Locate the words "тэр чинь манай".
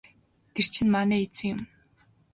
0.53-1.21